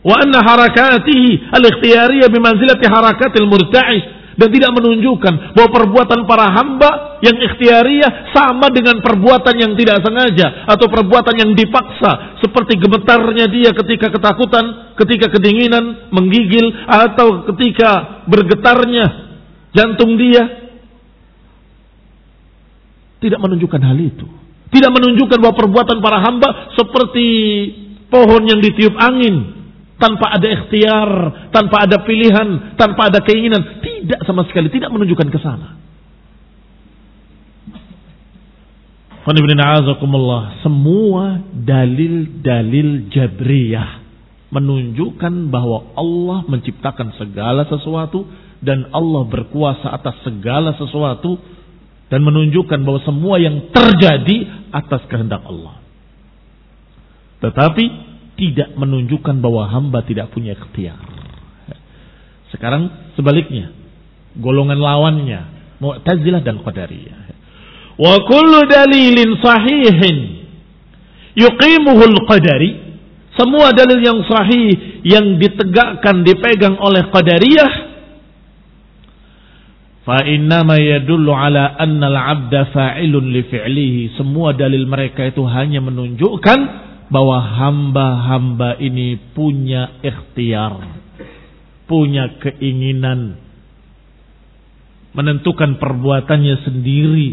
[0.08, 7.34] wa anna harakatihi al-ikhtiyariyah bimanzilati harakatil murta'ish dan tidak menunjukkan bahwa perbuatan para hamba yang
[7.41, 14.13] ikhtiariyah sama dengan perbuatan yang tidak sengaja atau perbuatan yang dipaksa seperti gemetarnya dia ketika
[14.13, 19.06] ketakutan, ketika kedinginan menggigil atau ketika bergetarnya
[19.73, 20.69] jantung dia
[23.17, 24.26] tidak menunjukkan hal itu.
[24.67, 27.28] Tidak menunjukkan bahwa perbuatan para hamba seperti
[28.13, 29.57] pohon yang ditiup angin.
[29.98, 31.10] Tanpa ada ikhtiar,
[31.50, 33.82] tanpa ada pilihan, tanpa ada keinginan.
[33.82, 35.78] Tidak sama sekali, tidak menunjukkan ke sana.
[40.64, 44.08] Semua dalil-dalil Jabriyah
[44.48, 48.24] menunjukkan bahwa Allah menciptakan segala sesuatu
[48.64, 51.36] dan Allah berkuasa atas segala sesuatu
[52.08, 55.84] dan menunjukkan bahwa semua yang terjadi atas kehendak Allah.
[57.44, 58.07] Tetapi
[58.38, 61.02] tidak menunjukkan bahwa hamba tidak punya ikhtiar.
[62.54, 63.73] Sekarang sebaliknya,
[64.38, 65.41] golongan lawannya
[65.78, 67.17] Mu'tazilah dan Qadariyah.
[67.97, 70.17] Wa kullu dalilin sahihin
[71.38, 72.88] yuqimuhul qadari
[73.38, 77.71] semua dalil yang sahih yang ditegakkan dipegang oleh Qadariyah
[80.02, 86.87] fa innama yadullu ala anna al-'abda fa'ilun li fi'lihi semua dalil mereka itu hanya menunjukkan
[87.08, 90.76] bahwa hamba-hamba ini punya ikhtiar,
[91.88, 93.39] punya keinginan
[95.15, 97.30] menentukan perbuatannya sendiri.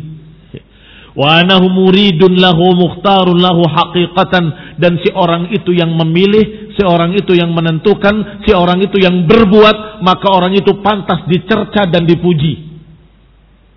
[1.15, 7.15] Wa anahu muridun lahu mukhtarun lahu haqiqatan dan si orang itu yang memilih, si orang
[7.15, 12.75] itu yang menentukan, si orang itu yang berbuat, maka orang itu pantas dicerca dan dipuji.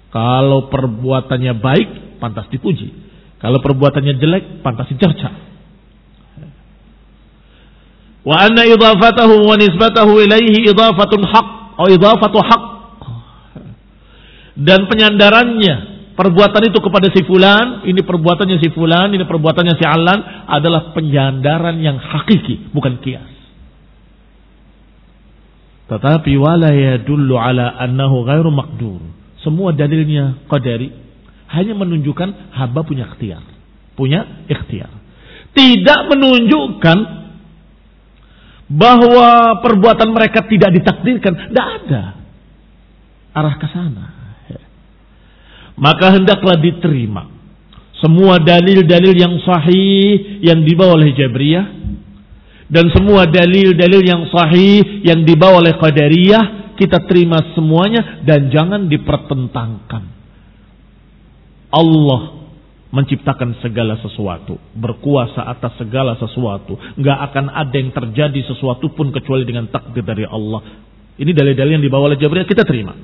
[0.09, 2.89] Kalau perbuatannya baik, pantas dipuji.
[3.37, 5.46] Kalau perbuatannya jelek, pantas dicerca.
[8.27, 11.47] Wa anna idafatahu wa nisbatahu ilaihi idafatun haq
[11.79, 12.63] atau idafatu haq
[14.57, 20.49] dan penyandarannya perbuatan itu kepada si fulan, ini perbuatannya si fulan, ini perbuatannya si alan
[20.49, 23.37] adalah penyandaran yang hakiki, bukan kias.
[25.87, 28.99] Tetapi wala yadullu ala annahu ghairu maqdur.
[29.45, 30.91] Semua dalilnya qadari
[31.53, 33.45] hanya menunjukkan hamba punya ikhtiar.
[33.95, 34.91] Punya ikhtiar.
[35.55, 36.97] Tidak menunjukkan
[38.67, 41.33] bahwa perbuatan mereka tidak ditakdirkan.
[41.49, 42.03] Tidak ada.
[43.31, 44.17] Arah ke sana
[45.77, 47.29] maka hendaklah diterima
[48.01, 51.65] semua dalil-dalil yang sahih yang dibawa oleh Jabriyah
[52.67, 60.13] dan semua dalil-dalil yang sahih yang dibawa oleh Qadariyah kita terima semuanya dan jangan dipertentangkan.
[61.73, 62.36] Allah
[62.97, 66.73] menciptakan segala sesuatu, berkuasa atas segala sesuatu.
[66.97, 70.65] Nggak akan ada yang terjadi sesuatu pun kecuali dengan takdir dari Allah.
[71.21, 72.97] Ini dalil-dalil yang dibawa oleh Jabriyah kita terima.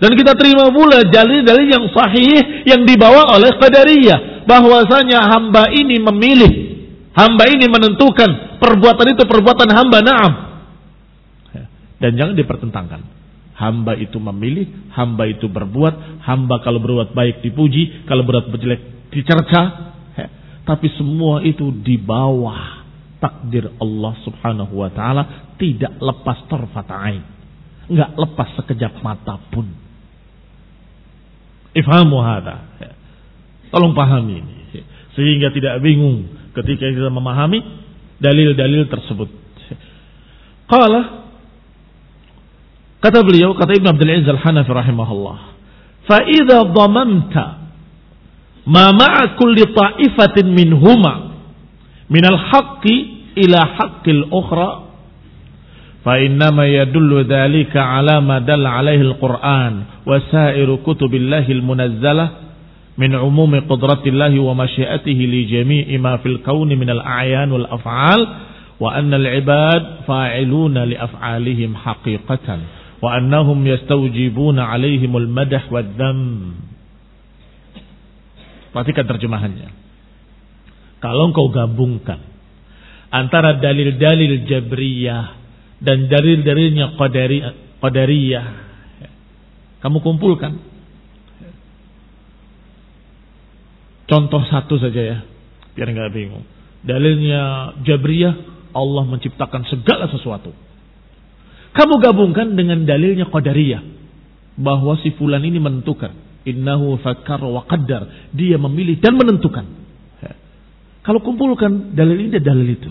[0.00, 4.48] Dan kita terima pula dalil-dalil yang sahih yang dibawa oleh Qadariyah.
[4.48, 6.52] Bahwasanya hamba ini memilih.
[7.12, 8.60] Hamba ini menentukan.
[8.60, 10.32] Perbuatan itu perbuatan hamba na'am.
[12.00, 13.00] Dan jangan dipertentangkan.
[13.54, 19.94] Hamba itu memilih, hamba itu berbuat, hamba kalau berbuat baik dipuji, kalau berbuat jelek dicerca.
[20.64, 22.84] Tapi semua itu di bawah
[23.20, 27.24] takdir Allah subhanahu wa ta'ala tidak lepas terfata'ain.
[27.88, 29.68] Enggak lepas sekejap mata pun.
[31.76, 32.64] Ifhamu hadha.
[33.68, 34.54] Tolong pahami ini.
[35.14, 37.60] Sehingga tidak bingung ketika kita memahami
[38.22, 39.28] dalil-dalil tersebut.
[40.64, 41.28] Qala
[43.04, 45.38] kata beliau kata Ibn Abdul Aziz Al-Hanafi rahimahullah,
[46.08, 47.63] "Fa idza dhamamta
[48.65, 51.13] ma ma'a kulli ta'ifatin minhuma
[52.09, 52.95] min al-haqqi
[53.35, 54.89] ila haqqil ukhra
[56.05, 59.73] فإنما يدل ذلك على ما دل عليه القرآن
[60.07, 62.29] وسائر كتب الله المنزلة
[62.97, 68.21] من عموم قدرة الله ومشيئته لجميع ما في الكون من الأعيان والأفعال
[68.79, 72.47] وأن العباد فاعلون لأفعالهم حقيقة
[73.01, 76.41] وأنهم يستوجبون عليهم المدح والذم
[78.74, 79.70] Perhatikan terjemahannya.
[80.98, 82.18] Kalau engkau gabungkan
[83.14, 85.38] antara dalil-dalil Jabriyah
[85.78, 87.38] dan dalil-dalilnya qadari,
[87.78, 88.46] qadariyah.
[89.78, 90.58] Kamu kumpulkan.
[94.04, 95.18] Contoh satu saja ya,
[95.78, 96.44] biar nggak bingung.
[96.82, 98.34] Dalilnya Jabriyah,
[98.74, 100.50] Allah menciptakan segala sesuatu.
[101.74, 103.82] Kamu gabungkan dengan dalilnya Qadariyah.
[104.54, 106.23] Bahwa si fulan ini menentukan.
[106.44, 108.30] Innahu fakar wa qaddar.
[108.36, 109.64] Dia memilih dan menentukan.
[111.04, 112.88] Kalau kumpulkan dalil ini dalil itu.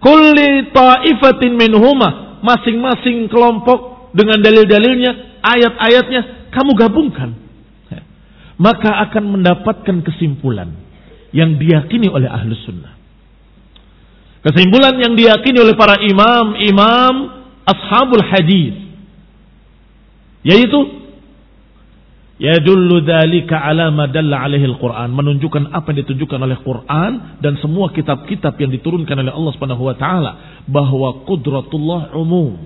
[0.00, 2.40] Kulli ta'ifatin minhuma.
[2.40, 7.36] Masing-masing kelompok dengan dalil-dalilnya, ayat-ayatnya, kamu gabungkan.
[8.56, 10.72] Maka akan mendapatkan kesimpulan
[11.36, 12.96] yang diyakini oleh ahlu sunnah.
[14.40, 17.14] Kesimpulan yang diyakini oleh para imam, imam
[17.68, 18.72] ashabul hadis.
[20.48, 20.99] Yaitu
[22.40, 27.92] Yadullu dzalika ala ma dalla alaihi al-Qur'an, menunjukkan apa yang ditunjukkan oleh Quran dan semua
[27.92, 32.56] kitab-kitab yang diturunkan oleh Allah Subhanahu wa taala bahwa qudratullah umum.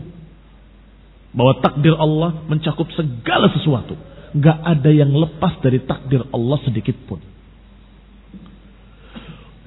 [1.35, 3.99] Bahwa takdir Allah mencakup segala sesuatu.
[4.39, 7.19] Gak ada yang lepas dari takdir Allah sedikit pun.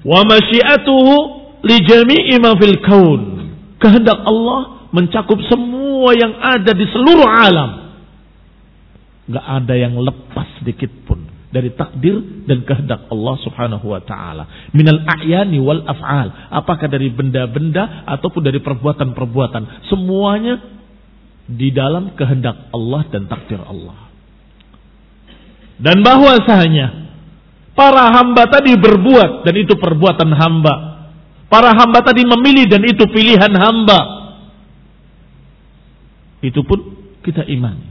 [0.08, 1.14] Wa masyiatuhu
[1.68, 3.20] li jami'i ma fil kaun.
[3.76, 7.87] Kehendak Allah mencakup semua yang ada di seluruh alam
[9.28, 14.68] nggak ada yang lepas sedikit pun dari takdir dan kehendak Allah Subhanahu wa taala.
[14.76, 16.52] Minal a'yani wal af'al.
[16.52, 20.60] Apakah dari benda-benda ataupun dari perbuatan-perbuatan, semuanya
[21.48, 24.12] di dalam kehendak Allah dan takdir Allah.
[25.80, 27.08] Dan bahwasanya
[27.72, 30.74] para hamba tadi berbuat dan itu perbuatan hamba.
[31.48, 34.00] Para hamba tadi memilih dan itu pilihan hamba.
[36.44, 36.92] Itu pun
[37.24, 37.87] kita imani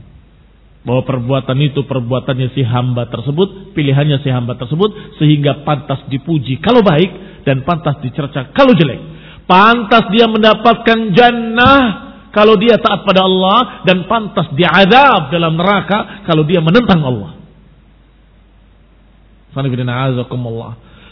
[0.88, 6.80] bahwa perbuatan itu perbuatannya si hamba tersebut, pilihannya si hamba tersebut sehingga pantas dipuji kalau
[6.80, 8.96] baik dan pantas dicerca kalau jelek.
[9.44, 11.84] Pantas dia mendapatkan jannah
[12.32, 17.36] kalau dia taat pada Allah dan pantas diadab dalam neraka kalau dia menentang Allah.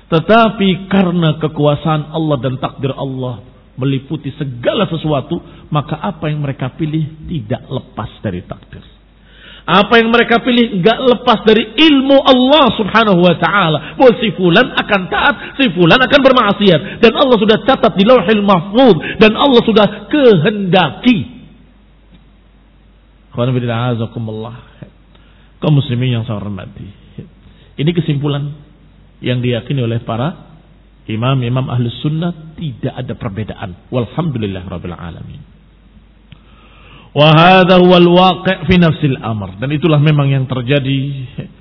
[0.09, 3.45] Tetapi karena kekuasaan Allah dan takdir Allah
[3.77, 5.37] meliputi segala sesuatu,
[5.69, 8.96] maka apa yang mereka pilih tidak lepas dari takdir.
[9.67, 13.99] Apa yang mereka pilih nggak lepas dari ilmu Allah Subhanahu wa taala.
[13.99, 18.47] Bahwa si fulan akan taat, si fulan akan bermaksiat dan Allah sudah catat di Lauhil
[18.47, 21.35] Mahfuz dan Allah sudah kehendaki.
[25.59, 26.87] Kaum muslimin yang saya hormati.
[27.77, 28.55] Ini kesimpulan
[29.19, 30.47] yang diyakini oleh para
[31.11, 33.91] imam-imam ahli sunnah tidak ada perbedaan.
[33.91, 35.56] Walhamdulillah rabbil alamin.
[37.17, 39.57] Wahada wal waqi' fi nafsil amr.
[39.57, 40.97] Dan itulah memang yang terjadi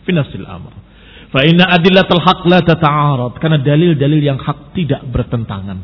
[0.03, 0.75] fi nafsil amr.
[1.31, 3.39] Fa inna adillatul haq la tata'arad.
[3.39, 5.79] Karena dalil-dalil yang hak tidak bertentangan.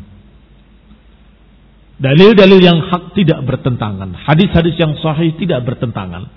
[2.03, 4.11] Dalil-dalil yang hak tidak bertentangan.
[4.27, 6.27] Hadis-hadis yang sahih tidak bertentangan.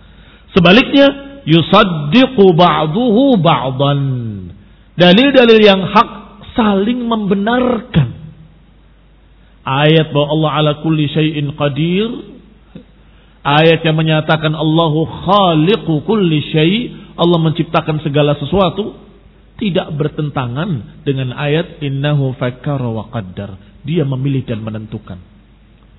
[0.54, 4.00] Sebaliknya, yusaddiqu ba'duhu ba'dan.
[4.94, 6.10] Dalil-dalil yang hak
[6.54, 8.14] saling membenarkan.
[9.64, 12.34] Ayat bahwa Allah ala kulli syai'in qadir
[13.44, 18.96] Ayat yang menyatakan Allahu khaliqu kulli syai, Allah menciptakan segala sesuatu
[19.60, 23.60] tidak bertentangan dengan ayat innahu fakkara wa qaddar.
[23.84, 25.20] Dia memilih dan menentukan.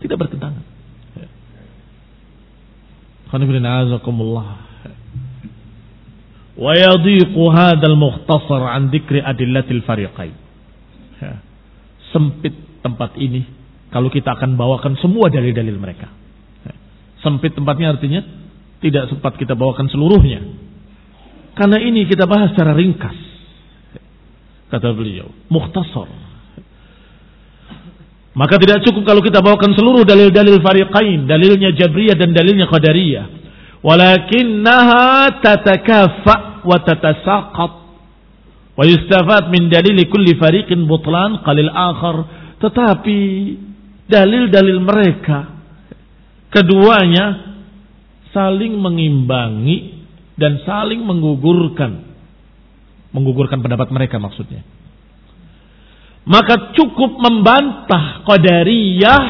[0.02, 0.66] Tidak bertentangan.
[6.56, 10.34] Wa yadhiqu hadzal mukhtasar an dzikri adillatil fariqain.
[12.10, 13.46] Sempit tempat ini
[13.94, 16.25] kalau kita akan bawakan semua dalil-dalil mereka.
[17.26, 18.22] Sempit tempatnya artinya
[18.86, 20.46] tidak sempat kita bawakan seluruhnya.
[21.58, 23.18] Karena ini kita bahas secara ringkas.
[24.70, 26.06] Kata beliau, mukhtasar.
[28.38, 33.26] Maka tidak cukup kalau kita bawakan seluruh dalil-dalil fariqain, dalilnya Jabriyah dan dalilnya Qadariyah.
[33.82, 37.74] Walakinnaha tatakafa wa tatasaqat.
[38.76, 42.16] Wa yustafad min dalili kulli fariqin butlan qalil akhar.
[42.60, 43.20] Tetapi
[44.12, 45.55] dalil-dalil mereka
[46.56, 47.52] Keduanya
[48.32, 50.08] saling mengimbangi
[50.40, 52.16] dan saling menggugurkan.
[53.12, 54.64] Menggugurkan pendapat mereka maksudnya.
[56.24, 59.24] Maka cukup membantah Qadariyah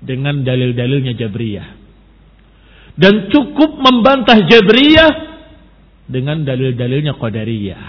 [0.00, 1.68] dengan dalil-dalilnya Jabriyah.
[2.94, 5.12] Dan cukup membantah Jabriyah
[6.06, 7.84] dengan dalil-dalilnya Qadariyah.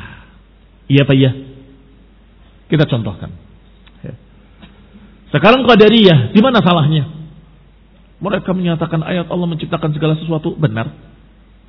[0.89, 1.31] Iya Pak ya?
[2.73, 3.31] Kita contohkan.
[5.29, 7.14] Sekarang Qadariyah, di mana salahnya?
[8.25, 10.89] Mereka menyatakan ayat Allah menciptakan segala sesuatu benar.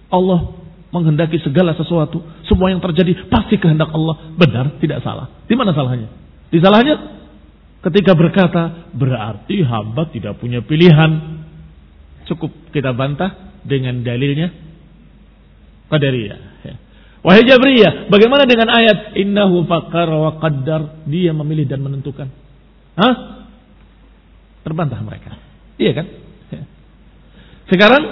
[0.09, 0.57] Allah
[0.89, 2.25] menghendaki segala sesuatu.
[2.49, 4.33] Semua yang terjadi pasti kehendak Allah.
[4.41, 5.45] Benar, tidak salah.
[5.45, 6.09] Di mana salahnya?
[6.49, 6.97] Di salahnya
[7.85, 11.45] ketika berkata berarti hamba tidak punya pilihan.
[12.25, 14.51] Cukup kita bantah dengan dalilnya
[15.87, 16.41] Qadariyah.
[16.67, 16.75] Ya.
[17.23, 21.07] Wahai Jabriyah, bagaimana dengan ayat innahu faqar wa qaddar?
[21.07, 22.31] Dia memilih dan menentukan.
[22.99, 23.15] Hah?
[24.67, 25.39] Terbantah mereka.
[25.79, 26.07] Iya kan?
[27.67, 28.03] Sekarang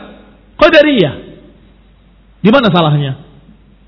[0.58, 1.14] Qadariyah.
[2.44, 3.24] Di mana salahnya?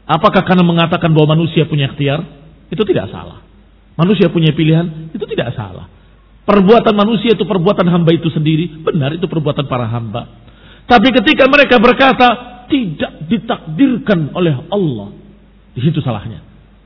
[0.07, 2.23] Apakah karena mengatakan bahwa manusia punya ikhtiar?
[2.71, 3.43] Itu tidak salah.
[3.99, 5.11] Manusia punya pilihan?
[5.12, 5.91] Itu tidak salah.
[6.47, 8.81] Perbuatan manusia itu perbuatan hamba itu sendiri.
[8.87, 10.31] Benar itu perbuatan para hamba.
[10.87, 12.29] Tapi ketika mereka berkata
[12.71, 15.11] tidak ditakdirkan oleh Allah.
[15.75, 16.43] Di situ salahnya.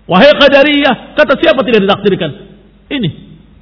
[0.08, 2.30] Wahai Qadariyah, kata siapa tidak ditakdirkan?
[2.90, 3.10] Ini.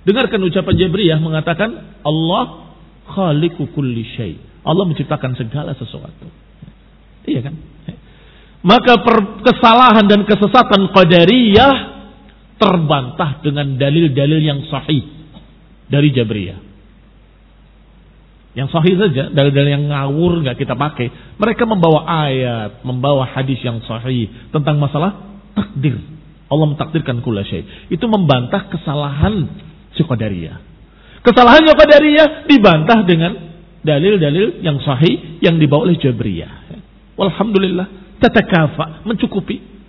[0.09, 2.73] Dengarkan ucapan Jabriyah mengatakan Allah
[3.05, 4.47] khaliqu kulli syai.
[4.62, 6.26] Allah menciptakan segala sesuatu.
[7.28, 7.54] Iya kan?
[8.64, 9.00] Maka
[9.46, 11.76] kesalahan dan kesesatan Qadariyah
[12.59, 15.06] terbantah dengan dalil-dalil yang sahih
[15.86, 16.59] dari Jabriyah.
[18.59, 21.38] Yang sahih saja, dalil-dalil yang ngawur nggak kita pakai.
[21.38, 25.14] Mereka membawa ayat, membawa hadis yang sahih tentang masalah
[25.54, 26.02] takdir.
[26.48, 27.62] Allah mentakdirkan kula syai.
[27.92, 29.46] Itu membantah kesalahan
[29.94, 30.59] si Qadariyah.
[31.22, 33.47] Kesalahannya Qadariyah dibantah dengan
[33.89, 36.68] dalil-dalil yang sahih yang dibawa oleh Jabriyah.
[37.16, 39.80] Walhamdulillah, tatakafa, mencukupi.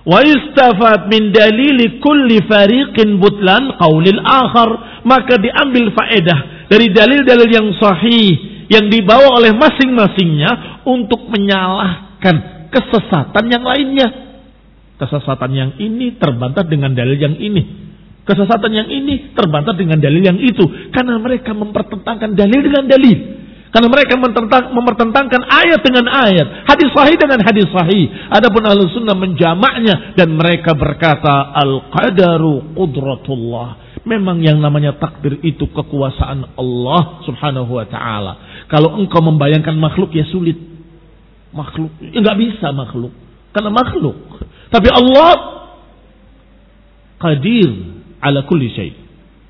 [0.00, 5.02] Wa istafad min dalili kulli fariqin butlan qaulil akhar.
[5.04, 13.66] Maka diambil faedah dari dalil-dalil yang sahih yang dibawa oleh masing-masingnya untuk menyalahkan kesesatan yang
[13.66, 14.08] lainnya.
[14.96, 17.89] Kesesatan yang ini terbantah dengan dalil yang ini.
[18.24, 20.62] Kesesatan yang ini terbantah dengan dalil yang itu.
[20.92, 23.18] Karena mereka mempertentangkan dalil dengan dalil.
[23.70, 24.18] Karena mereka
[24.74, 28.10] mempertentangkan ayat dengan ayat, hadis sahih dengan hadis sahih.
[28.26, 34.02] Adapun ahlu sunnah menjamaknya dan mereka berkata al-qadaru qudratullah.
[34.02, 38.32] Memang yang namanya takdir itu kekuasaan Allah subhanahu wa ta'ala.
[38.66, 40.58] Kalau engkau membayangkan makhluk ya sulit.
[41.54, 43.14] Makhluk, ya nggak bisa makhluk.
[43.54, 44.18] Karena makhluk.
[44.66, 45.30] Tapi Allah
[47.22, 48.92] qadir ala kulli syai.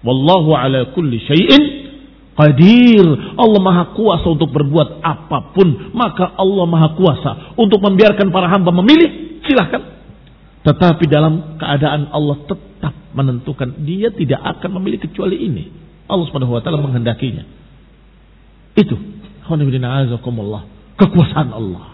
[0.01, 1.81] Wallahu ala kulli syai'in
[2.41, 3.07] Qadir.
[3.37, 5.93] Allah maha kuasa untuk berbuat apa pun.
[5.93, 9.43] Maka Allah maha kuasa untuk membiarkan para hamba memilih.
[9.45, 9.83] Silahkan.
[10.64, 13.85] Tetapi dalam keadaan Allah tetap menentukan.
[13.85, 15.64] Dia tidak akan memilih kecuali ini.
[16.09, 17.45] Allah subhanahu wa ta'ala menghendakinya.
[18.79, 18.97] Itu.
[20.97, 21.85] Kekuasaan Allah.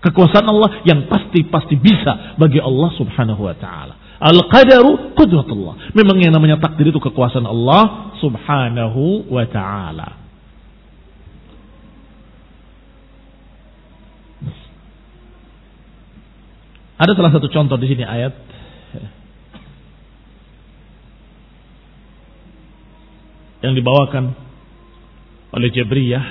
[0.00, 3.94] Kekuasaan Allah yang pasti-pasti bisa bagi Allah subhanahu wa ta'ala.
[4.20, 5.96] Al-qadaru qudratullah.
[5.96, 10.20] Memang yang namanya takdir itu kekuasaan Allah subhanahu wa ta'ala.
[17.00, 18.36] Ada salah satu contoh di sini ayat
[23.64, 24.36] yang dibawakan
[25.56, 26.24] oleh Jabriyah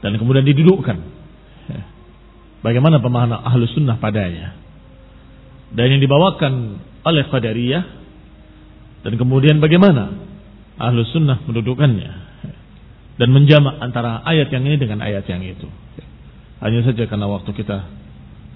[0.00, 0.96] dan kemudian didudukkan.
[2.64, 4.59] Bagaimana pemahaman ahlu sunnah padanya?
[5.70, 7.84] Dan yang dibawakan oleh Qadariyah.
[9.00, 10.12] Dan kemudian bagaimana
[10.76, 12.12] ahlu sunnah mendudukannya.
[13.20, 15.68] Dan menjamak antara ayat yang ini dengan ayat yang itu.
[16.60, 17.78] Hanya saja karena waktu kita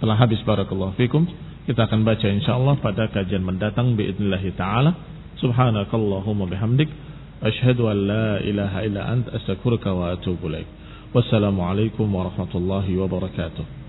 [0.00, 1.24] telah habis barakallahu fikum.
[1.64, 4.92] Kita akan baca insyaallah pada kajian mendatang biidnillahi taala.
[5.40, 6.92] Subhanakallahumma bihamdik.
[7.40, 9.28] Asyhadu an la ilaha illa ant.
[9.32, 10.68] Astaghfiruka wa atubu ilaik.
[11.12, 13.83] Wassalamu alaikum warahmatullahi wabarakatuh